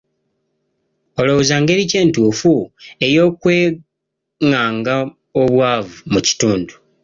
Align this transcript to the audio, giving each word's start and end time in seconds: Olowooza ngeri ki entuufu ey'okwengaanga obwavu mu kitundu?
Olowooza 1.19 1.55
ngeri 1.61 1.83
ki 1.89 1.95
entuufu 2.03 2.53
ey'okwengaanga 3.05 4.95
obwavu 5.41 5.97
mu 6.11 6.19
kitundu? 6.27 6.73